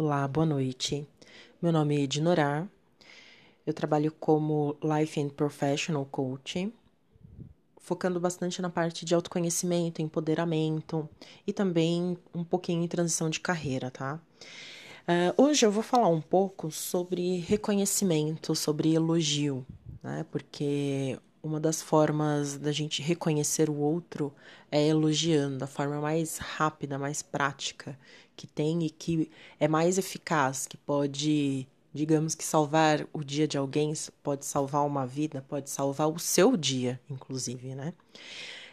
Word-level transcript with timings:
Olá, 0.00 0.28
boa 0.28 0.46
noite. 0.46 1.04
Meu 1.60 1.72
nome 1.72 1.96
é 1.96 2.02
Ednorar. 2.02 2.68
Eu 3.66 3.74
trabalho 3.74 4.12
como 4.12 4.76
Life 4.80 5.20
and 5.20 5.30
Professional 5.30 6.06
Coach, 6.06 6.72
focando 7.78 8.20
bastante 8.20 8.62
na 8.62 8.70
parte 8.70 9.04
de 9.04 9.12
autoconhecimento, 9.12 10.00
empoderamento 10.00 11.08
e 11.44 11.52
também 11.52 12.16
um 12.32 12.44
pouquinho 12.44 12.84
em 12.84 12.86
transição 12.86 13.28
de 13.28 13.40
carreira, 13.40 13.90
tá? 13.90 14.20
Uh, 15.02 15.42
hoje 15.42 15.66
eu 15.66 15.72
vou 15.72 15.82
falar 15.82 16.06
um 16.06 16.20
pouco 16.20 16.70
sobre 16.70 17.38
reconhecimento, 17.40 18.54
sobre 18.54 18.94
elogio, 18.94 19.66
né? 20.00 20.24
Porque 20.30 21.18
uma 21.42 21.60
das 21.60 21.80
formas 21.80 22.56
da 22.56 22.72
gente 22.72 23.02
reconhecer 23.02 23.70
o 23.70 23.76
outro 23.76 24.34
é 24.70 24.86
elogiando, 24.86 25.58
da 25.58 25.66
forma 25.66 26.00
mais 26.00 26.38
rápida, 26.38 26.98
mais 26.98 27.22
prática 27.22 27.98
que 28.36 28.46
tem 28.46 28.84
e 28.84 28.90
que 28.90 29.30
é 29.58 29.66
mais 29.66 29.98
eficaz, 29.98 30.66
que 30.66 30.76
pode, 30.76 31.66
digamos 31.92 32.34
que 32.34 32.44
salvar 32.44 33.06
o 33.12 33.24
dia 33.24 33.48
de 33.48 33.58
alguém, 33.58 33.92
pode 34.22 34.44
salvar 34.44 34.86
uma 34.86 35.06
vida, 35.06 35.44
pode 35.48 35.70
salvar 35.70 36.08
o 36.08 36.18
seu 36.18 36.56
dia, 36.56 37.00
inclusive, 37.10 37.74
né? 37.74 37.92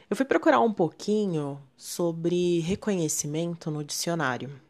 Eu 0.10 0.16
fui 0.16 0.26
procurar 0.26 0.60
um 0.60 0.72
pouquinho 0.72 1.60
sobre 1.76 2.60
reconhecimento 2.60 3.72
no 3.72 3.84
dicionário. 3.84 4.62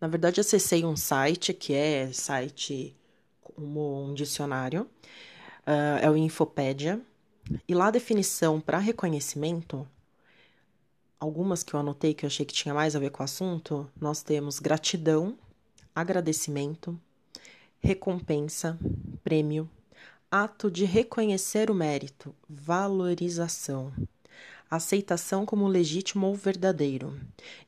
Na 0.00 0.06
verdade, 0.06 0.40
acessei 0.40 0.84
um 0.84 0.94
site 0.94 1.52
que 1.52 1.74
é 1.74 2.12
site 2.12 2.96
como 3.42 4.04
um 4.04 4.14
dicionário 4.14 4.88
uh, 5.68 5.98
é 6.00 6.10
o 6.10 6.16
Infopédia. 6.16 7.00
E 7.66 7.74
lá 7.74 7.88
a 7.88 7.90
definição 7.90 8.60
para 8.60 8.78
reconhecimento, 8.78 9.86
algumas 11.20 11.62
que 11.62 11.74
eu 11.74 11.80
anotei 11.80 12.14
que 12.14 12.24
eu 12.24 12.28
achei 12.28 12.44
que 12.44 12.54
tinha 12.54 12.74
mais 12.74 12.96
a 12.96 12.98
ver 12.98 13.10
com 13.10 13.22
o 13.22 13.24
assunto, 13.24 13.88
nós 14.00 14.22
temos 14.22 14.58
gratidão, 14.58 15.38
agradecimento, 15.94 16.98
recompensa, 17.80 18.78
prêmio, 19.22 19.68
ato 20.30 20.70
de 20.70 20.84
reconhecer 20.84 21.70
o 21.70 21.74
mérito, 21.74 22.34
valorização, 22.48 23.92
aceitação 24.70 25.46
como 25.46 25.66
legítimo 25.66 26.26
ou 26.26 26.34
verdadeiro. 26.34 27.18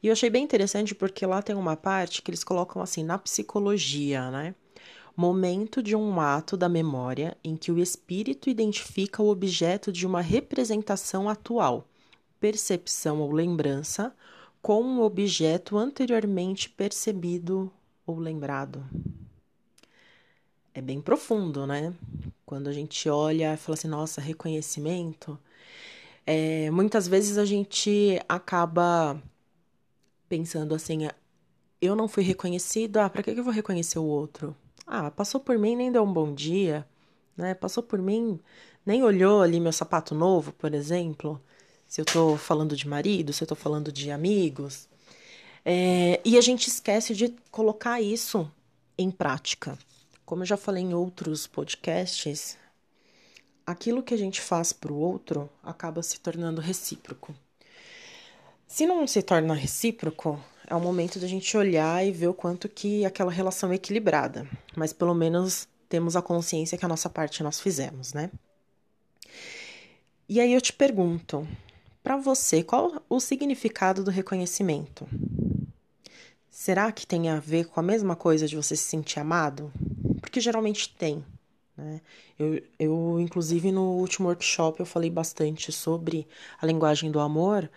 E 0.02 0.08
eu 0.08 0.12
achei 0.12 0.28
bem 0.28 0.44
interessante 0.44 0.94
porque 0.94 1.24
lá 1.24 1.40
tem 1.40 1.56
uma 1.56 1.76
parte 1.76 2.20
que 2.20 2.30
eles 2.30 2.44
colocam 2.44 2.82
assim 2.82 3.02
na 3.02 3.16
psicologia, 3.16 4.30
né? 4.30 4.54
Momento 5.20 5.82
de 5.82 5.94
um 5.94 6.18
ato 6.18 6.56
da 6.56 6.66
memória 6.66 7.36
em 7.44 7.54
que 7.54 7.70
o 7.70 7.78
espírito 7.78 8.48
identifica 8.48 9.22
o 9.22 9.28
objeto 9.28 9.92
de 9.92 10.06
uma 10.06 10.22
representação 10.22 11.28
atual, 11.28 11.86
percepção 12.40 13.20
ou 13.20 13.30
lembrança, 13.30 14.16
com 14.62 14.82
um 14.82 15.02
objeto 15.02 15.76
anteriormente 15.76 16.70
percebido 16.70 17.70
ou 18.06 18.18
lembrado. 18.18 18.82
É 20.72 20.80
bem 20.80 21.02
profundo, 21.02 21.66
né? 21.66 21.92
Quando 22.46 22.68
a 22.68 22.72
gente 22.72 23.06
olha 23.06 23.52
e 23.52 23.56
fala 23.58 23.74
assim, 23.74 23.88
nossa, 23.88 24.22
reconhecimento. 24.22 25.38
É, 26.26 26.70
muitas 26.70 27.06
vezes 27.06 27.36
a 27.36 27.44
gente 27.44 28.18
acaba 28.26 29.22
pensando 30.30 30.74
assim, 30.74 31.08
eu 31.78 31.94
não 31.94 32.08
fui 32.08 32.22
reconhecido, 32.22 32.96
ah, 32.96 33.10
para 33.10 33.22
que 33.22 33.30
eu 33.30 33.44
vou 33.44 33.52
reconhecer 33.52 33.98
o 33.98 34.04
outro? 34.04 34.56
Ah, 34.92 35.08
passou 35.08 35.40
por 35.40 35.56
mim, 35.56 35.76
nem 35.76 35.92
deu 35.92 36.02
um 36.02 36.12
bom 36.12 36.34
dia, 36.34 36.84
né? 37.36 37.54
Passou 37.54 37.80
por 37.80 38.02
mim, 38.02 38.40
nem 38.84 39.04
olhou 39.04 39.40
ali 39.40 39.60
meu 39.60 39.70
sapato 39.72 40.16
novo, 40.16 40.50
por 40.52 40.74
exemplo. 40.74 41.40
Se 41.86 42.00
eu 42.00 42.04
tô 42.04 42.36
falando 42.36 42.74
de 42.76 42.88
marido, 42.88 43.32
se 43.32 43.40
eu 43.44 43.46
tô 43.46 43.54
falando 43.54 43.92
de 43.92 44.10
amigos. 44.10 44.88
É, 45.64 46.20
e 46.24 46.36
a 46.36 46.40
gente 46.40 46.66
esquece 46.66 47.14
de 47.14 47.28
colocar 47.52 48.00
isso 48.00 48.50
em 48.98 49.12
prática. 49.12 49.78
Como 50.26 50.42
eu 50.42 50.46
já 50.46 50.56
falei 50.56 50.82
em 50.82 50.92
outros 50.92 51.46
podcasts, 51.46 52.58
aquilo 53.64 54.02
que 54.02 54.12
a 54.12 54.18
gente 54.18 54.40
faz 54.40 54.72
para 54.72 54.92
o 54.92 54.98
outro 54.98 55.48
acaba 55.62 56.02
se 56.02 56.18
tornando 56.18 56.60
recíproco. 56.60 57.32
Se 58.66 58.86
não 58.86 59.06
se 59.06 59.22
torna 59.22 59.54
recíproco, 59.54 60.40
é 60.70 60.74
o 60.74 60.80
momento 60.80 61.18
da 61.18 61.26
gente 61.26 61.56
olhar 61.56 62.06
e 62.06 62.12
ver 62.12 62.28
o 62.28 62.34
quanto 62.34 62.68
que 62.68 63.04
aquela 63.04 63.32
relação 63.32 63.72
é 63.72 63.74
equilibrada. 63.74 64.46
Mas 64.76 64.92
pelo 64.92 65.14
menos 65.14 65.66
temos 65.88 66.14
a 66.14 66.22
consciência 66.22 66.78
que 66.78 66.84
a 66.84 66.88
nossa 66.88 67.10
parte 67.10 67.42
nós 67.42 67.60
fizemos, 67.60 68.12
né? 68.12 68.30
E 70.28 70.40
aí 70.40 70.52
eu 70.52 70.60
te 70.60 70.72
pergunto, 70.72 71.46
para 72.04 72.16
você, 72.16 72.62
qual 72.62 73.02
o 73.08 73.18
significado 73.18 74.04
do 74.04 74.12
reconhecimento? 74.12 75.08
Será 76.48 76.92
que 76.92 77.04
tem 77.04 77.28
a 77.28 77.40
ver 77.40 77.66
com 77.66 77.80
a 77.80 77.82
mesma 77.82 78.14
coisa 78.14 78.46
de 78.46 78.54
você 78.54 78.76
se 78.76 78.84
sentir 78.84 79.18
amado? 79.18 79.72
Porque 80.20 80.40
geralmente 80.40 80.94
tem. 80.94 81.24
Né? 81.76 82.00
Eu, 82.38 82.62
eu, 82.78 83.18
inclusive, 83.18 83.72
no 83.72 83.96
último 83.96 84.28
workshop 84.28 84.78
eu 84.78 84.86
falei 84.86 85.10
bastante 85.10 85.72
sobre 85.72 86.28
a 86.60 86.66
linguagem 86.66 87.10
do 87.10 87.18
amor 87.18 87.68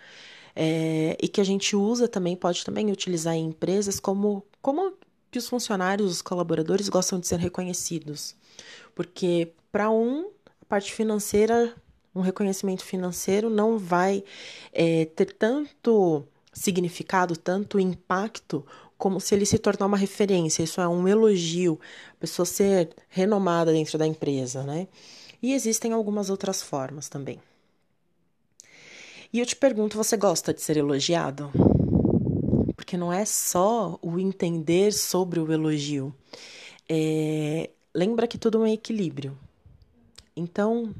é, 0.54 1.16
e 1.20 1.28
que 1.28 1.40
a 1.40 1.44
gente 1.44 1.74
usa 1.74 2.06
também, 2.06 2.36
pode 2.36 2.64
também 2.64 2.90
utilizar 2.90 3.34
em 3.34 3.46
empresas 3.46 3.98
como, 3.98 4.44
como 4.62 4.92
que 5.30 5.38
os 5.38 5.48
funcionários, 5.48 6.10
os 6.10 6.22
colaboradores 6.22 6.88
gostam 6.88 7.18
de 7.18 7.26
ser 7.26 7.38
reconhecidos. 7.38 8.36
Porque 8.94 9.52
para 9.72 9.90
um, 9.90 10.30
a 10.62 10.64
parte 10.66 10.92
financeira, 10.92 11.74
um 12.14 12.20
reconhecimento 12.20 12.84
financeiro 12.84 13.50
não 13.50 13.78
vai 13.78 14.22
é, 14.72 15.06
ter 15.06 15.32
tanto 15.32 16.24
significado, 16.52 17.36
tanto 17.36 17.80
impacto, 17.80 18.64
como 18.96 19.20
se 19.20 19.34
ele 19.34 19.44
se 19.44 19.58
tornar 19.58 19.86
uma 19.86 19.96
referência. 19.96 20.62
Isso 20.62 20.80
é 20.80 20.86
um 20.86 21.08
elogio, 21.08 21.80
a 22.12 22.20
pessoa 22.20 22.46
ser 22.46 22.90
renomada 23.08 23.72
dentro 23.72 23.98
da 23.98 24.06
empresa, 24.06 24.62
né? 24.62 24.86
E 25.42 25.52
existem 25.52 25.92
algumas 25.92 26.30
outras 26.30 26.62
formas 26.62 27.08
também. 27.08 27.40
E 29.34 29.40
eu 29.40 29.46
te 29.46 29.56
pergunto: 29.56 29.96
você 29.96 30.16
gosta 30.16 30.54
de 30.54 30.62
ser 30.62 30.76
elogiado? 30.76 31.50
Porque 32.76 32.96
não 32.96 33.12
é 33.12 33.24
só 33.24 33.98
o 34.00 34.16
entender 34.16 34.92
sobre 34.92 35.40
o 35.40 35.52
elogio. 35.52 36.14
É, 36.88 37.68
lembra 37.92 38.28
que 38.28 38.38
tudo 38.38 38.58
é 38.58 38.60
um 38.60 38.72
equilíbrio. 38.72 39.36
Então, 40.36 40.94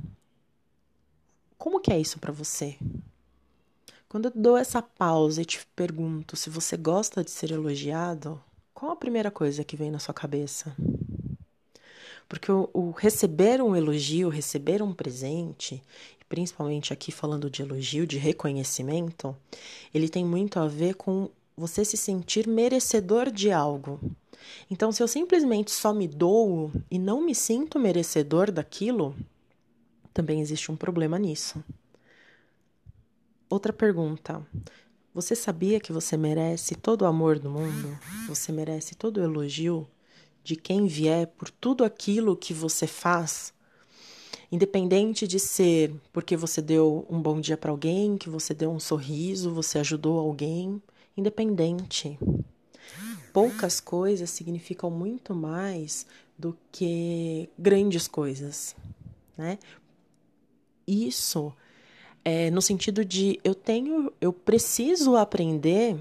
como 1.57 1.79
que 1.79 1.93
é 1.93 2.01
isso 2.01 2.19
para 2.19 2.33
você? 2.33 2.77
Quando 4.09 4.25
eu 4.25 4.33
dou 4.35 4.57
essa 4.57 4.83
pausa 4.83 5.41
e 5.43 5.45
te 5.45 5.65
pergunto 5.77 6.35
se 6.35 6.51
você 6.51 6.77
gosta 6.77 7.23
de 7.23 7.31
ser 7.31 7.53
elogiado, 7.53 8.43
qual 8.73 8.91
a 8.91 8.97
primeira 8.97 9.31
coisa 9.31 9.63
que 9.63 9.77
vem 9.77 9.93
na 9.93 10.01
sua 10.01 10.15
cabeça? 10.15 10.75
Porque 12.29 12.51
o, 12.51 12.69
o 12.73 12.91
receber 12.91 13.63
um 13.63 13.77
elogio, 13.77 14.29
receber 14.29 14.83
um 14.83 14.93
presente, 14.93 15.83
principalmente 16.35 16.93
aqui 16.93 17.13
falando 17.13 17.49
de 17.49 17.63
elogio, 17.63 18.05
de 18.05 18.19
reconhecimento, 18.19 19.37
ele 19.95 20.09
tem 20.09 20.25
muito 20.25 20.59
a 20.59 20.67
ver 20.67 20.97
com 20.97 21.31
você 21.57 21.85
se 21.85 21.97
sentir 21.97 22.49
merecedor 22.49 23.31
de 23.31 23.53
algo. 23.53 24.01
Então, 24.69 24.91
se 24.91 25.01
eu 25.01 25.07
simplesmente 25.07 25.71
só 25.71 25.95
me 25.95 26.09
dou 26.09 26.73
e 26.91 26.99
não 26.99 27.25
me 27.25 27.37
sinto 27.37 27.79
merecedor 27.79 28.51
daquilo, 28.51 29.15
também 30.13 30.41
existe 30.41 30.73
um 30.73 30.77
problema 30.77 31.21
nisso. 31.21 31.63
Outra 33.49 33.73
pergunta. 33.73 34.45
Você 35.15 35.37
sabia 35.37 35.79
que 35.79 35.93
você 35.93 36.17
merece 36.17 36.75
todo 36.75 37.03
o 37.03 37.07
amor 37.07 37.39
do 37.39 37.49
mundo? 37.49 37.97
Você 38.27 38.51
merece 38.51 38.97
todo 38.97 39.19
o 39.19 39.23
elogio 39.23 39.87
de 40.43 40.57
quem 40.57 40.89
vier 40.89 41.29
por 41.29 41.49
tudo 41.49 41.85
aquilo 41.85 42.37
que 42.37 42.53
você 42.53 42.89
faz 42.89 43.55
Independente 44.55 45.27
de 45.27 45.41
ser 45.41 45.93
porque 46.13 46.37
você 46.37 46.63
deu 46.63 47.05
um 47.11 47.21
bom 47.21 47.41
dia 47.41 47.57
para 47.57 47.73
alguém, 47.73 48.17
que 48.17 48.29
você 48.29 48.55
deu 48.55 48.71
um 48.71 48.79
sorriso, 48.79 49.51
você 49.51 49.81
ajudou 49.81 50.17
alguém, 50.17 50.81
independente. 51.17 52.17
Poucas 53.33 53.81
coisas 53.81 54.31
significam 54.31 54.93
muito 54.93 55.35
mais 55.35 56.07
do 56.39 56.57
que 56.71 57.49
grandes 57.59 58.07
coisas, 58.07 58.77
né? 59.37 59.59
Isso 60.87 61.53
é 62.25 62.49
no 62.49 62.63
sentido 62.63 63.05
de 63.05 63.41
eu 63.43 63.57
tenho, 63.57 64.13
eu 64.21 64.33
preciso 64.33 65.17
aprender 65.17 65.97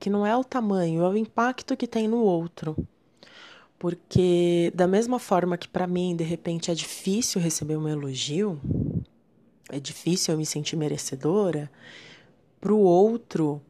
que 0.00 0.10
não 0.10 0.26
é 0.26 0.36
o 0.36 0.42
tamanho, 0.42 1.04
é 1.04 1.08
o 1.08 1.16
impacto 1.16 1.76
que 1.76 1.86
tem 1.86 2.08
no 2.08 2.18
outro. 2.18 2.76
Porque, 3.82 4.70
da 4.76 4.86
mesma 4.86 5.18
forma 5.18 5.58
que 5.58 5.66
para 5.66 5.88
mim, 5.88 6.14
de 6.14 6.22
repente, 6.22 6.70
é 6.70 6.74
difícil 6.74 7.40
receber 7.40 7.76
um 7.76 7.88
elogio, 7.88 8.60
é 9.68 9.80
difícil 9.80 10.32
eu 10.32 10.38
me 10.38 10.46
sentir 10.46 10.76
merecedora, 10.76 11.68
para 12.60 12.72
o 12.72 12.78
outro 12.78 13.60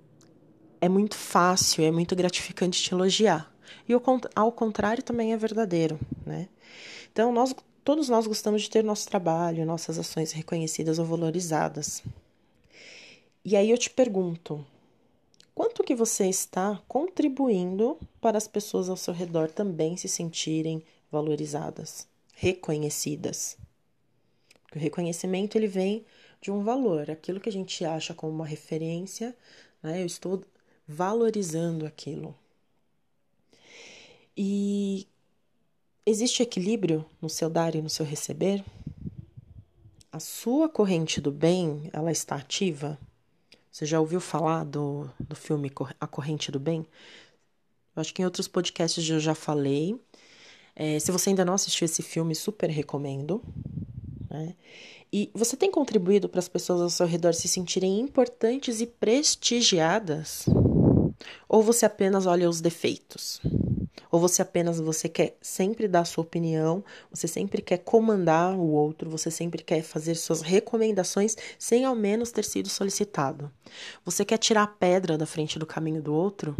é 0.83 0.87
muito 0.87 1.17
fácil, 1.17 1.83
é 1.83 1.91
muito 1.91 2.15
gratificante 2.15 2.83
te 2.83 2.93
elogiar. 2.93 3.51
E 3.89 3.95
ao 4.35 4.53
contrário 4.53 5.03
também 5.03 5.33
é 5.33 5.37
verdadeiro, 5.39 5.99
né? 6.27 6.47
Então, 7.11 7.33
nós, 7.33 7.55
todos 7.83 8.11
nós 8.11 8.27
gostamos 8.27 8.61
de 8.61 8.69
ter 8.69 8.85
nosso 8.85 9.09
trabalho, 9.09 9.65
nossas 9.65 9.99
ações 9.99 10.31
reconhecidas 10.33 10.99
ou 10.99 11.07
valorizadas. 11.07 12.03
E 13.43 13.57
aí 13.57 13.71
eu 13.71 13.79
te 13.79 13.89
pergunto, 13.89 14.63
que 15.93 15.97
você 15.97 16.27
está 16.27 16.83
contribuindo 16.89 17.99
para 18.19 18.39
as 18.39 18.49
pessoas 18.49 18.89
ao 18.89 18.97
seu 18.97 19.13
redor 19.13 19.51
também 19.51 19.95
se 19.95 20.09
sentirem 20.09 20.83
valorizadas, 21.11 22.09
reconhecidas. 22.33 23.59
Porque 24.63 24.79
o 24.79 24.81
reconhecimento 24.81 25.55
ele 25.59 25.67
vem 25.67 26.03
de 26.41 26.51
um 26.51 26.65
valor, 26.65 27.11
aquilo 27.11 27.39
que 27.39 27.51
a 27.51 27.53
gente 27.53 27.85
acha 27.85 28.15
como 28.15 28.33
uma 28.33 28.47
referência, 28.47 29.37
né? 29.83 30.01
Eu 30.01 30.07
estou 30.07 30.43
valorizando 30.89 31.85
aquilo. 31.85 32.35
E 34.35 35.07
existe 36.07 36.43
equilíbrio 36.43 37.05
no 37.21 37.29
seu 37.29 37.51
dar 37.51 37.75
e 37.75 37.83
no 37.83 37.91
seu 37.91 38.07
receber? 38.07 38.65
A 40.11 40.19
sua 40.19 40.71
corrente 40.71 41.21
do 41.21 41.31
bem, 41.31 41.91
ela 41.93 42.11
está 42.11 42.37
ativa? 42.37 42.99
Você 43.73 43.87
já 43.87 43.99
ouviu 43.99 44.21
falar 44.21 44.65
do, 44.65 45.09
do 45.19 45.35
filme 45.35 45.73
A 45.99 46.07
Corrente 46.07 46.53
do 46.53 46.61
Bem? 46.61 46.87
Eu 47.97 48.03
acho 48.03 48.13
que 48.13 48.21
em 48.21 48.25
outros 48.27 48.47
podcasts 48.47 49.09
eu 49.09 49.19
já 49.19 49.35
falei. 49.35 49.99
É, 50.77 50.99
se 50.99 51.11
você 51.11 51.31
ainda 51.31 51.43
não 51.43 51.55
assistiu 51.55 51.87
esse 51.87 52.03
filme, 52.03 52.35
super 52.35 52.69
recomendo. 52.69 53.43
Né? 54.29 54.55
E 55.11 55.31
você 55.33 55.57
tem 55.57 55.71
contribuído 55.71 56.29
para 56.29 56.39
as 56.39 56.49
pessoas 56.49 56.83
ao 56.83 56.91
seu 56.91 57.07
redor 57.07 57.33
se 57.33 57.49
sentirem 57.49 57.99
importantes 57.99 58.83
e 58.83 58.87
prestigiadas? 58.87 60.45
Ou 61.49 61.63
você 61.63 61.87
apenas 61.87 62.27
olha 62.27 62.51
os 62.51 62.61
defeitos? 62.61 63.41
Ou 64.13 64.21
você 64.21 64.43
apenas 64.43 64.79
você 64.79 65.09
quer 65.09 65.39
sempre 65.41 65.89
dar 65.89 66.05
sua 66.05 66.23
opinião, 66.23 66.85
você 67.11 67.27
sempre 67.27 67.63
quer 67.63 67.79
comandar 67.79 68.55
o 68.55 68.69
outro, 68.69 69.09
você 69.09 69.31
sempre 69.31 69.63
quer 69.63 69.83
fazer 69.83 70.15
suas 70.17 70.43
recomendações 70.43 71.35
sem 71.59 71.87
ao 71.87 71.95
menos 71.95 72.31
ter 72.31 72.45
sido 72.45 72.69
solicitado? 72.69 73.51
Você 74.05 74.23
quer 74.23 74.37
tirar 74.37 74.65
a 74.65 74.67
pedra 74.67 75.17
da 75.17 75.25
frente 75.25 75.59
do 75.59 75.65
caminho 75.65 76.03
do 76.03 76.13
outro? 76.13 76.55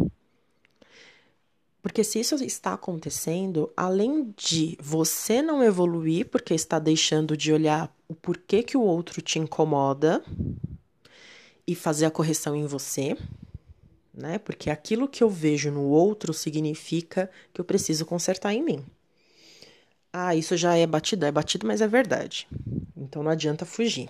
Porque 1.79 2.03
se 2.03 2.19
isso 2.19 2.33
está 2.43 2.73
acontecendo, 2.73 3.71
além 3.77 4.33
de 4.35 4.75
você 4.81 5.39
não 5.41 5.63
evoluir 5.63 6.27
porque 6.29 6.55
está 6.55 6.79
deixando 6.79 7.37
de 7.37 7.53
olhar 7.53 7.95
o 8.07 8.15
porquê 8.15 8.63
que 8.63 8.75
o 8.75 8.81
outro 8.81 9.21
te 9.21 9.37
incomoda 9.37 10.23
e 11.67 11.75
fazer 11.75 12.05
a 12.07 12.11
correção 12.11 12.55
em 12.55 12.65
você, 12.65 13.15
né? 14.13 14.37
Porque 14.37 14.69
aquilo 14.69 15.07
que 15.07 15.23
eu 15.23 15.29
vejo 15.29 15.71
no 15.71 15.83
outro 15.83 16.33
significa 16.33 17.29
que 17.53 17.59
eu 17.59 17.65
preciso 17.65 18.05
consertar 18.05 18.53
em 18.53 18.61
mim. 18.61 18.85
Ah, 20.11 20.35
isso 20.35 20.55
já 20.55 20.75
é 20.75 20.85
batido, 20.85 21.25
é 21.25 21.31
batido, 21.31 21.65
mas 21.65 21.81
é 21.81 21.87
verdade. 21.87 22.47
Então 22.95 23.23
não 23.23 23.31
adianta 23.31 23.65
fugir. 23.65 24.09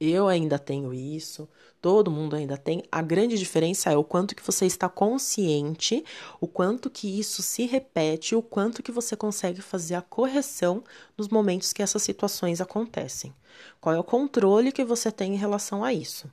Eu 0.00 0.28
ainda 0.28 0.60
tenho 0.60 0.94
isso, 0.94 1.48
todo 1.82 2.10
mundo 2.10 2.36
ainda 2.36 2.56
tem. 2.56 2.84
A 2.92 3.02
grande 3.02 3.36
diferença 3.36 3.90
é 3.90 3.96
o 3.96 4.04
quanto 4.04 4.36
que 4.36 4.42
você 4.44 4.64
está 4.64 4.88
consciente, 4.88 6.04
o 6.40 6.46
quanto 6.46 6.88
que 6.88 7.18
isso 7.18 7.42
se 7.42 7.66
repete, 7.66 8.36
o 8.36 8.42
quanto 8.42 8.80
que 8.80 8.92
você 8.92 9.16
consegue 9.16 9.60
fazer 9.60 9.96
a 9.96 10.02
correção 10.02 10.84
nos 11.16 11.28
momentos 11.28 11.72
que 11.72 11.82
essas 11.82 12.02
situações 12.02 12.60
acontecem. 12.60 13.34
Qual 13.80 13.92
é 13.92 13.98
o 13.98 14.04
controle 14.04 14.70
que 14.70 14.84
você 14.84 15.10
tem 15.10 15.34
em 15.34 15.38
relação 15.38 15.82
a 15.82 15.92
isso? 15.92 16.30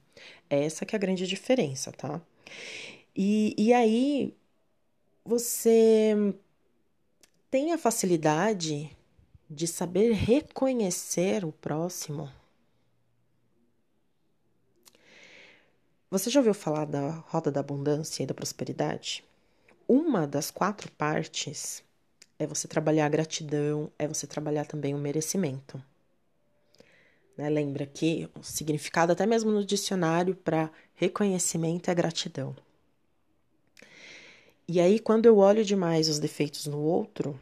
Essa 0.48 0.86
que 0.86 0.95
é 0.95 0.98
a 0.98 1.00
grande 1.00 1.25
diferença, 1.25 1.92
tá? 1.92 2.22
E, 3.16 3.56
e 3.58 3.74
aí 3.74 4.36
você 5.24 6.36
tem 7.50 7.72
a 7.74 7.78
facilidade 7.78 8.96
de 9.50 9.68
saber 9.68 10.12
reconhecer 10.14 11.46
o 11.46 11.52
próximo 11.52 12.30
Você 16.16 16.30
já 16.30 16.40
ouviu 16.40 16.54
falar 16.54 16.86
da 16.86 17.10
roda 17.28 17.52
da 17.52 17.60
abundância 17.60 18.24
e 18.24 18.26
da 18.26 18.34
prosperidade? 18.34 19.22
Uma 19.86 20.26
das 20.26 20.50
quatro 20.50 20.90
partes 20.92 21.84
é 22.40 22.48
você 22.48 22.70
trabalhar 22.70 23.08
a 23.08 23.10
gratidão, 23.10 23.92
é 24.00 24.08
você 24.08 24.26
trabalhar 24.26 24.66
também 24.66 24.94
o 24.94 24.98
merecimento. 24.98 25.84
Né? 27.38 27.50
Lembra 27.50 27.86
que 27.86 28.30
o 28.40 28.44
significado, 28.44 29.12
até 29.12 29.26
mesmo 29.26 29.52
no 29.52 29.66
dicionário, 29.66 30.36
para 30.36 30.72
reconhecimento 30.96 31.90
é 31.90 31.96
gratidão. 31.96 32.56
E 34.68 34.80
aí, 34.80 35.00
quando 35.00 35.26
eu 35.26 35.38
olho 35.38 35.64
demais 35.64 36.10
os 36.10 36.18
defeitos 36.18 36.66
no 36.66 36.80
outro, 36.80 37.40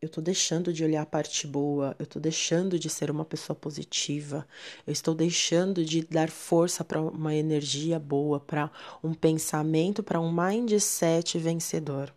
eu 0.00 0.06
estou 0.06 0.22
deixando 0.22 0.72
de 0.72 0.84
olhar 0.84 1.02
a 1.02 1.06
parte 1.06 1.46
boa, 1.46 1.94
eu 1.98 2.04
estou 2.04 2.20
deixando 2.20 2.76
de 2.78 2.90
ser 2.90 3.10
uma 3.10 3.24
pessoa 3.24 3.56
positiva, 3.56 4.46
eu 4.84 4.92
estou 4.92 5.14
deixando 5.14 5.84
de 5.84 6.02
dar 6.04 6.28
força 6.28 6.84
para 6.84 7.00
uma 7.00 7.34
energia 7.34 8.00
boa, 8.00 8.40
para 8.40 8.70
um 9.02 9.14
pensamento, 9.14 10.02
para 10.02 10.20
um 10.20 10.32
mindset 10.32 11.38
vencedor. 11.38 12.12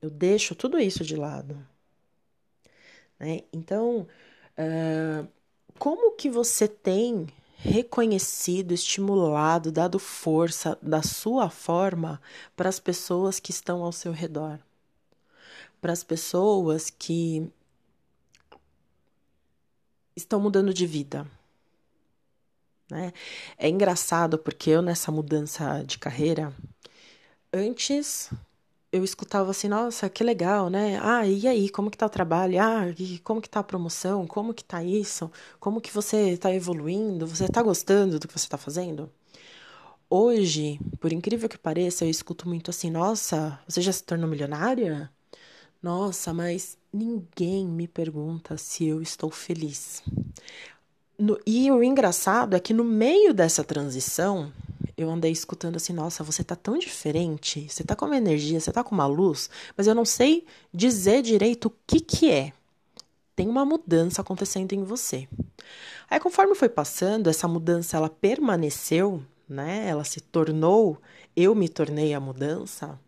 Eu 0.00 0.10
deixo 0.10 0.54
tudo 0.54 0.78
isso 0.78 1.02
de 1.02 1.16
lado. 1.16 1.56
Né? 3.18 3.40
Então, 3.50 4.06
uh, 4.58 5.26
como 5.78 6.12
que 6.12 6.30
você 6.30 6.68
tem 6.68 7.26
reconhecido, 7.56 8.72
estimulado, 8.72 9.72
dado 9.72 9.98
força 9.98 10.78
da 10.82 11.02
sua 11.02 11.48
forma 11.50 12.20
para 12.56 12.68
as 12.68 12.78
pessoas 12.78 13.40
que 13.40 13.50
estão 13.50 13.82
ao 13.82 13.92
seu 13.92 14.12
redor? 14.12 14.58
para 15.84 15.92
as 15.92 16.02
pessoas 16.02 16.88
que 16.88 17.46
estão 20.16 20.40
mudando 20.40 20.72
de 20.72 20.86
vida. 20.86 21.30
Né? 22.90 23.12
É 23.58 23.68
engraçado 23.68 24.38
porque 24.38 24.70
eu, 24.70 24.80
nessa 24.80 25.12
mudança 25.12 25.84
de 25.84 25.98
carreira, 25.98 26.54
antes 27.52 28.30
eu 28.94 29.02
escutava 29.02 29.50
assim, 29.50 29.66
nossa, 29.66 30.08
que 30.08 30.22
legal, 30.22 30.70
né? 30.70 31.00
Ah, 31.02 31.26
e 31.26 31.48
aí, 31.48 31.68
como 31.68 31.90
que 31.90 31.98
tá 31.98 32.06
o 32.06 32.10
trabalho? 32.10 32.62
Ah, 32.62 32.88
e 32.96 33.18
como 33.18 33.40
que 33.40 33.48
tá 33.48 33.58
a 33.58 33.64
promoção? 33.64 34.24
Como 34.24 34.54
que 34.54 34.62
tá 34.62 34.84
isso? 34.84 35.28
Como 35.58 35.80
que 35.80 35.92
você 35.92 36.36
tá 36.36 36.54
evoluindo? 36.54 37.26
Você 37.26 37.48
tá 37.48 37.60
gostando 37.60 38.20
do 38.20 38.28
que 38.28 38.38
você 38.38 38.48
tá 38.48 38.56
fazendo? 38.56 39.10
Hoje, 40.08 40.78
por 41.00 41.12
incrível 41.12 41.48
que 41.48 41.58
pareça, 41.58 42.04
eu 42.04 42.10
escuto 42.10 42.48
muito 42.48 42.70
assim, 42.70 42.88
nossa, 42.88 43.58
você 43.66 43.80
já 43.80 43.90
se 43.90 44.04
tornou 44.04 44.30
milionária? 44.30 45.10
Nossa, 45.82 46.32
mas 46.32 46.78
ninguém 46.92 47.66
me 47.66 47.88
pergunta 47.88 48.56
se 48.56 48.86
eu 48.86 49.02
estou 49.02 49.28
feliz. 49.28 50.04
No, 51.18 51.36
e 51.44 51.68
o 51.72 51.82
engraçado 51.82 52.54
é 52.54 52.60
que 52.60 52.72
no 52.72 52.84
meio 52.84 53.34
dessa 53.34 53.64
transição, 53.64 54.52
eu 54.96 55.10
andei 55.10 55.32
escutando 55.32 55.76
assim: 55.76 55.92
nossa, 55.92 56.22
você 56.24 56.44
tá 56.44 56.56
tão 56.56 56.78
diferente, 56.78 57.68
você 57.68 57.84
tá 57.84 57.96
com 57.96 58.06
uma 58.06 58.16
energia, 58.16 58.60
você 58.60 58.72
tá 58.72 58.84
com 58.84 58.94
uma 58.94 59.06
luz, 59.06 59.50
mas 59.76 59.86
eu 59.86 59.94
não 59.94 60.04
sei 60.04 60.46
dizer 60.72 61.22
direito 61.22 61.66
o 61.66 61.72
que 61.86 62.00
que 62.00 62.30
é. 62.30 62.52
Tem 63.36 63.48
uma 63.48 63.64
mudança 63.64 64.22
acontecendo 64.22 64.72
em 64.72 64.84
você. 64.84 65.28
Aí, 66.08 66.20
conforme 66.20 66.54
foi 66.54 66.68
passando, 66.68 67.28
essa 67.28 67.48
mudança 67.48 67.96
ela 67.96 68.08
permaneceu, 68.08 69.24
né? 69.48 69.88
Ela 69.88 70.04
se 70.04 70.20
tornou, 70.20 71.00
eu 71.34 71.54
me 71.54 71.68
tornei 71.68 72.14
a 72.14 72.20
mudança. 72.20 72.98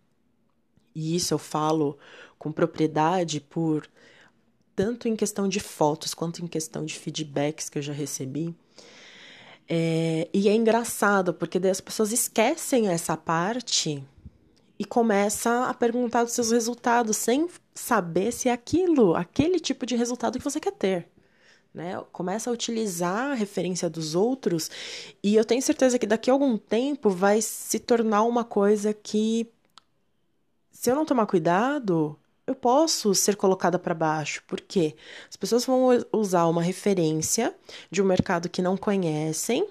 E 0.95 1.15
isso 1.15 1.33
eu 1.33 1.39
falo 1.39 1.97
com 2.39 2.51
propriedade 2.51 3.41
por 3.41 3.89
tanto 4.75 5.09
em 5.09 5.15
questão 5.15 5.49
de 5.49 5.61
fotos 5.61 6.13
quanto 6.13 6.45
em 6.45 6.47
questão 6.47 6.85
de 6.85 6.99
feedbacks 6.99 7.69
que 7.69 7.79
eu 7.79 7.83
já 7.83 7.93
recebi. 7.93 8.55
É, 9.69 10.29
e 10.33 10.49
é 10.49 10.55
engraçado, 10.55 11.35
porque 11.35 11.59
daí 11.59 11.71
as 11.71 11.81
pessoas 11.81 12.13
esquecem 12.13 12.89
essa 12.89 13.17
parte 13.17 14.05
e 14.79 14.85
começam 14.85 15.65
a 15.65 15.75
perguntar 15.75 16.25
dos 16.25 16.35
seus 16.35 16.51
resultados 16.53 17.17
sem 17.17 17.49
saber 17.75 18.33
se 18.33 18.49
é 18.49 18.53
aquilo, 18.53 19.15
aquele 19.15 19.59
tipo 19.59 19.85
de 19.87 19.97
resultado 19.97 20.39
que 20.39 20.45
você 20.45 20.61
quer 20.61 20.73
ter. 20.73 21.09
Né? 21.75 22.01
Começa 22.13 22.49
a 22.49 22.53
utilizar 22.53 23.33
a 23.33 23.35
referência 23.35 23.91
dos 23.91 24.15
outros 24.15 24.71
e 25.23 25.35
eu 25.35 25.45
tenho 25.45 25.61
certeza 25.61 25.99
que 25.99 26.07
daqui 26.07 26.31
a 26.31 26.33
algum 26.33 26.57
tempo 26.57 27.11
vai 27.11 27.43
se 27.43 27.79
tornar 27.79 28.23
uma 28.23 28.45
coisa 28.45 28.95
que, 28.95 29.51
se 30.71 30.91
eu 30.91 30.95
não 30.95 31.05
tomar 31.05 31.27
cuidado, 31.27 32.19
eu 32.47 32.55
posso 32.55 33.15
ser 33.15 33.37
colocada 33.37 33.79
para 33.79 33.95
baixo, 33.95 34.43
porque 34.47 34.95
as 35.29 35.37
pessoas 35.37 35.65
vão 35.65 35.89
usar 36.13 36.47
uma 36.47 36.63
referência 36.63 37.55
de 37.91 38.01
um 38.01 38.05
mercado 38.05 38.49
que 38.49 38.63
não 38.63 38.77
conhecem 38.77 39.67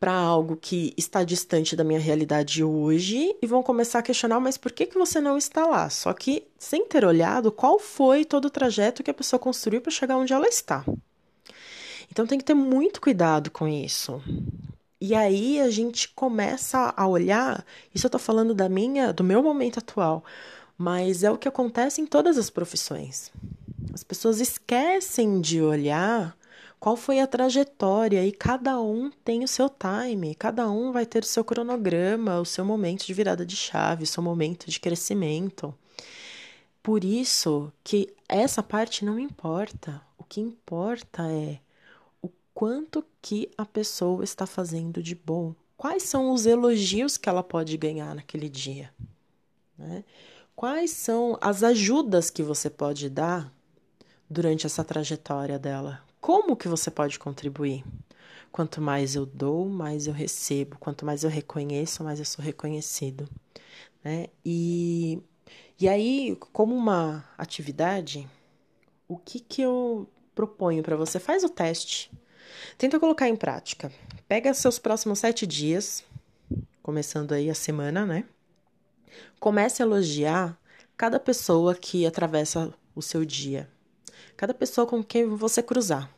para 0.00 0.12
algo 0.12 0.56
que 0.56 0.92
está 0.96 1.22
distante 1.22 1.76
da 1.76 1.84
minha 1.84 2.00
realidade 2.00 2.62
hoje 2.64 3.34
e 3.40 3.46
vão 3.46 3.62
começar 3.62 4.00
a 4.00 4.02
questionar, 4.02 4.40
mas 4.40 4.56
por 4.56 4.72
que, 4.72 4.86
que 4.86 4.98
você 4.98 5.20
não 5.20 5.36
está 5.36 5.66
lá? 5.66 5.88
Só 5.88 6.12
que 6.12 6.46
sem 6.58 6.86
ter 6.86 7.04
olhado 7.04 7.52
qual 7.52 7.78
foi 7.78 8.24
todo 8.24 8.46
o 8.46 8.50
trajeto 8.50 9.02
que 9.02 9.10
a 9.10 9.14
pessoa 9.14 9.40
construiu 9.40 9.80
para 9.80 9.90
chegar 9.90 10.16
onde 10.16 10.32
ela 10.32 10.46
está. 10.46 10.84
Então 12.10 12.26
tem 12.26 12.38
que 12.38 12.44
ter 12.44 12.54
muito 12.54 13.00
cuidado 13.00 13.50
com 13.50 13.66
isso. 13.66 14.22
E 15.00 15.14
aí 15.14 15.60
a 15.60 15.70
gente 15.70 16.08
começa 16.10 16.92
a 16.96 17.06
olhar, 17.06 17.64
isso 17.94 18.06
eu 18.06 18.08
estou 18.08 18.20
falando 18.20 18.54
da 18.54 18.68
minha, 18.68 19.12
do 19.12 19.24
meu 19.24 19.42
momento 19.42 19.78
atual 19.78 20.24
mas 20.76 21.22
é 21.22 21.30
o 21.30 21.38
que 21.38 21.48
acontece 21.48 22.00
em 22.00 22.06
todas 22.06 22.36
as 22.38 22.50
profissões. 22.50 23.30
As 23.92 24.02
pessoas 24.02 24.40
esquecem 24.40 25.40
de 25.40 25.60
olhar 25.60 26.36
qual 26.80 26.96
foi 26.96 27.20
a 27.20 27.26
trajetória 27.26 28.26
e 28.26 28.32
cada 28.32 28.78
um 28.80 29.10
tem 29.24 29.42
o 29.42 29.48
seu 29.48 29.70
time, 29.70 30.34
cada 30.34 30.70
um 30.70 30.92
vai 30.92 31.06
ter 31.06 31.22
o 31.22 31.26
seu 31.26 31.42
cronograma, 31.42 32.40
o 32.40 32.44
seu 32.44 32.64
momento 32.64 33.06
de 33.06 33.14
virada 33.14 33.46
de 33.46 33.56
chave, 33.56 34.04
o 34.04 34.06
seu 34.06 34.22
momento 34.22 34.68
de 34.68 34.78
crescimento. 34.78 35.74
Por 36.82 37.02
isso 37.02 37.72
que 37.82 38.12
essa 38.28 38.62
parte 38.62 39.04
não 39.04 39.18
importa. 39.18 40.02
O 40.18 40.24
que 40.24 40.42
importa 40.42 41.22
é 41.30 41.58
o 42.20 42.28
quanto 42.52 43.02
que 43.22 43.50
a 43.56 43.64
pessoa 43.64 44.22
está 44.22 44.44
fazendo 44.44 45.02
de 45.02 45.14
bom. 45.14 45.54
Quais 45.78 46.02
são 46.02 46.30
os 46.32 46.44
elogios 46.44 47.16
que 47.16 47.30
ela 47.30 47.42
pode 47.42 47.74
ganhar 47.78 48.14
naquele 48.14 48.50
dia? 48.50 48.92
Né? 49.78 50.04
Quais 50.56 50.90
são 50.90 51.36
as 51.40 51.62
ajudas 51.62 52.30
que 52.30 52.42
você 52.42 52.70
pode 52.70 53.08
dar 53.10 53.52
durante 54.28 54.66
essa 54.66 54.84
trajetória 54.84 55.58
dela? 55.58 56.02
Como 56.20 56.56
que 56.56 56.68
você 56.68 56.90
pode 56.90 57.18
contribuir? 57.18 57.84
Quanto 58.52 58.80
mais 58.80 59.14
eu 59.14 59.26
dou, 59.26 59.68
mais 59.68 60.06
eu 60.06 60.12
recebo. 60.12 60.78
Quanto 60.78 61.04
mais 61.04 61.24
eu 61.24 61.30
reconheço, 61.30 62.04
mais 62.04 62.18
eu 62.18 62.24
sou 62.24 62.44
reconhecido. 62.44 63.28
Né? 64.02 64.28
E 64.44 65.20
e 65.78 65.88
aí, 65.88 66.36
como 66.52 66.74
uma 66.74 67.28
atividade, 67.36 68.28
o 69.08 69.16
que, 69.18 69.40
que 69.40 69.60
eu 69.60 70.08
proponho 70.34 70.84
para 70.84 70.96
você? 70.96 71.18
Faz 71.18 71.42
o 71.42 71.48
teste. 71.48 72.12
Tenta 72.78 73.00
colocar 73.00 73.28
em 73.28 73.34
prática. 73.34 73.90
Pega 74.28 74.54
seus 74.54 74.78
próximos 74.78 75.18
sete 75.18 75.44
dias, 75.46 76.04
começando 76.80 77.32
aí 77.32 77.50
a 77.50 77.54
semana, 77.54 78.06
né? 78.06 78.24
Comece 79.38 79.82
a 79.82 79.86
elogiar 79.86 80.58
cada 80.96 81.18
pessoa 81.18 81.74
que 81.74 82.06
atravessa 82.06 82.72
o 82.94 83.02
seu 83.02 83.24
dia, 83.24 83.68
cada 84.36 84.54
pessoa 84.54 84.86
com 84.86 85.02
quem 85.02 85.26
você 85.26 85.62
cruzar. 85.62 86.10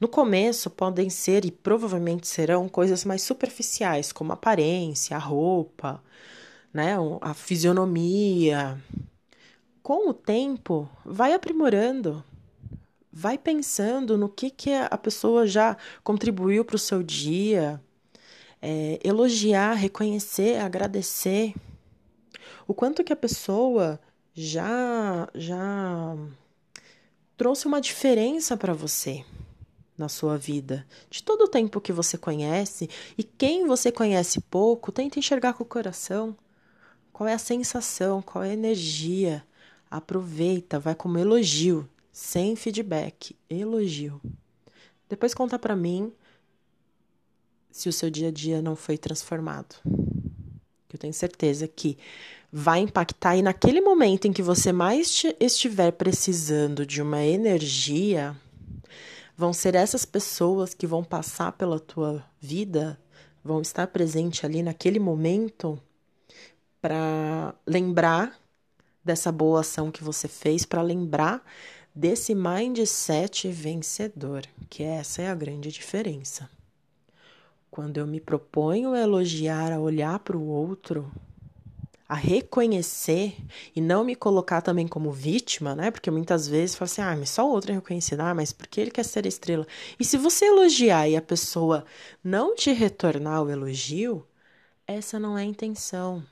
No 0.00 0.08
começo 0.08 0.70
podem 0.70 1.08
ser 1.08 1.44
e 1.44 1.50
provavelmente 1.50 2.26
serão 2.26 2.68
coisas 2.68 3.04
mais 3.04 3.22
superficiais, 3.22 4.12
como 4.12 4.32
aparência, 4.32 5.16
a 5.16 5.20
roupa, 5.20 6.02
né, 6.72 6.96
a 7.20 7.32
fisionomia. 7.32 8.80
Com 9.82 10.08
o 10.08 10.14
tempo, 10.14 10.88
vai 11.04 11.32
aprimorando, 11.32 12.24
vai 13.12 13.38
pensando 13.38 14.18
no 14.18 14.28
que, 14.28 14.50
que 14.50 14.72
a 14.72 14.98
pessoa 14.98 15.46
já 15.46 15.76
contribuiu 16.02 16.64
para 16.64 16.76
o 16.76 16.78
seu 16.78 17.02
dia, 17.02 17.80
é, 18.66 18.98
elogiar, 19.04 19.74
reconhecer, 19.74 20.58
agradecer. 20.58 21.52
O 22.66 22.72
quanto 22.72 23.04
que 23.04 23.12
a 23.12 23.16
pessoa 23.16 24.00
já 24.32 25.28
já 25.34 26.16
trouxe 27.36 27.66
uma 27.66 27.78
diferença 27.78 28.56
para 28.56 28.72
você 28.72 29.22
na 29.98 30.08
sua 30.08 30.38
vida, 30.38 30.86
de 31.10 31.22
todo 31.22 31.42
o 31.42 31.48
tempo 31.48 31.78
que 31.78 31.92
você 31.92 32.16
conhece 32.16 32.88
e 33.18 33.22
quem 33.22 33.66
você 33.66 33.92
conhece 33.92 34.40
pouco, 34.40 34.90
tenta 34.90 35.18
enxergar 35.18 35.52
com 35.52 35.62
o 35.62 35.66
coração. 35.66 36.34
Qual 37.12 37.28
é 37.28 37.34
a 37.34 37.38
sensação? 37.38 38.22
Qual 38.22 38.42
é 38.42 38.50
a 38.50 38.54
energia? 38.54 39.44
Aproveita, 39.90 40.80
vai 40.80 40.94
como 40.94 41.18
elogio, 41.18 41.86
sem 42.10 42.56
feedback, 42.56 43.36
elogio. 43.48 44.22
Depois 45.06 45.34
conta 45.34 45.58
para 45.58 45.76
mim 45.76 46.10
se 47.74 47.88
o 47.88 47.92
seu 47.92 48.08
dia 48.08 48.28
a 48.28 48.30
dia 48.30 48.62
não 48.62 48.76
foi 48.76 48.96
transformado. 48.96 49.74
Eu 50.92 50.96
tenho 50.96 51.12
certeza 51.12 51.66
que 51.66 51.98
vai 52.52 52.78
impactar 52.78 53.36
e 53.36 53.42
naquele 53.42 53.80
momento 53.80 54.28
em 54.28 54.32
que 54.32 54.42
você 54.42 54.70
mais 54.70 55.24
estiver 55.40 55.90
precisando 55.90 56.86
de 56.86 57.02
uma 57.02 57.24
energia, 57.24 58.36
vão 59.36 59.52
ser 59.52 59.74
essas 59.74 60.04
pessoas 60.04 60.72
que 60.72 60.86
vão 60.86 61.02
passar 61.02 61.50
pela 61.50 61.80
tua 61.80 62.24
vida, 62.40 62.96
vão 63.42 63.60
estar 63.60 63.88
presente 63.88 64.46
ali 64.46 64.62
naquele 64.62 65.00
momento 65.00 65.76
para 66.80 67.56
lembrar 67.66 68.38
dessa 69.02 69.32
boa 69.32 69.62
ação 69.62 69.90
que 69.90 70.04
você 70.04 70.28
fez, 70.28 70.64
para 70.64 70.80
lembrar 70.80 71.44
desse 71.92 72.36
mindset 72.36 73.48
vencedor, 73.48 74.44
que 74.70 74.84
essa 74.84 75.22
é 75.22 75.28
a 75.28 75.34
grande 75.34 75.72
diferença. 75.72 76.48
Quando 77.74 77.98
eu 77.98 78.06
me 78.06 78.20
proponho 78.20 78.92
a 78.92 79.00
elogiar, 79.00 79.72
a 79.72 79.80
olhar 79.80 80.20
para 80.20 80.38
o 80.38 80.46
outro, 80.46 81.10
a 82.08 82.14
reconhecer 82.14 83.36
e 83.74 83.80
não 83.80 84.04
me 84.04 84.14
colocar 84.14 84.62
também 84.62 84.86
como 84.86 85.10
vítima, 85.10 85.74
né? 85.74 85.90
Porque 85.90 86.08
muitas 86.08 86.46
vezes 86.46 86.76
fala 86.76 86.86
assim: 86.86 87.02
ah, 87.02 87.16
mas 87.16 87.30
só 87.30 87.44
o 87.44 87.50
outro 87.50 87.72
é 87.72 87.74
reconhecido, 87.74 88.20
ah, 88.20 88.32
mas 88.32 88.52
porque 88.52 88.80
ele 88.80 88.92
quer 88.92 89.04
ser 89.04 89.26
estrela? 89.26 89.66
E 89.98 90.04
se 90.04 90.16
você 90.16 90.44
elogiar 90.44 91.08
e 91.08 91.16
a 91.16 91.20
pessoa 91.20 91.84
não 92.22 92.54
te 92.54 92.72
retornar 92.72 93.42
o 93.42 93.50
elogio, 93.50 94.24
essa 94.86 95.18
não 95.18 95.36
é 95.36 95.42
a 95.42 95.44
intenção. 95.44 96.24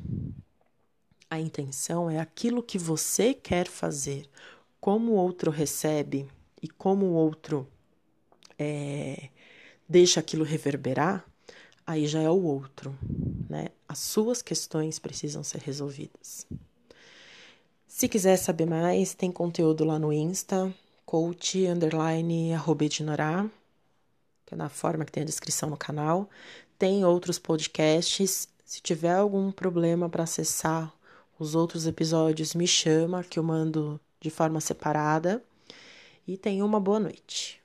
A 1.29 1.41
intenção 1.41 2.09
é 2.09 2.21
aquilo 2.21 2.63
que 2.63 2.79
você 2.79 3.35
quer 3.35 3.67
fazer, 3.67 4.31
como 4.81 5.11
o 5.11 5.17
outro 5.17 5.51
recebe 5.51 6.25
e 6.63 6.69
como 6.69 7.07
o 7.07 7.15
outro 7.15 7.67
é, 8.57 9.31
deixa 9.89 10.21
aquilo 10.21 10.45
reverberar, 10.45 11.32
aí 11.87 12.07
já 12.07 12.21
é 12.21 12.31
o 12.31 12.43
outro, 12.43 12.97
né? 13.49 13.69
As 13.89 13.99
suas 13.99 14.43
questões 14.43 14.99
precisam 14.99 15.43
ser 15.43 15.61
resolvidas. 15.61 16.47
Se 17.87 18.09
quiser 18.09 18.37
saber 18.37 18.67
mais, 18.67 19.15
tem 19.15 19.31
conteúdo 19.31 19.85
lá 19.85 19.99
no 19.99 20.13
Insta, 20.13 20.75
coach, 21.05 21.67
underline, 21.67 22.55
arroba 22.55 22.89
que 22.89 24.55
é 24.55 24.57
na 24.57 24.69
forma 24.69 25.05
que 25.05 25.13
tem 25.13 25.23
a 25.23 25.27
descrição 25.27 25.71
no 25.71 25.77
canal. 25.77 26.29
Tem 26.79 27.05
outros 27.05 27.39
podcasts. 27.39 28.49
Se 28.65 28.81
tiver 28.81 29.15
algum 29.15 29.53
problema 29.53 30.09
para 30.09 30.25
acessar 30.25 30.93
os 31.39 31.55
outros 31.55 31.87
episódios 31.87 32.55
me 32.55 32.67
chama, 32.67 33.25
que 33.25 33.39
eu 33.39 33.43
mando 33.43 34.01
de 34.21 34.31
forma 34.31 34.61
separada. 34.61 35.43
E 36.27 36.37
tenha 36.37 36.65
uma 36.65 36.81
boa 36.81 37.01
noite. 37.01 37.62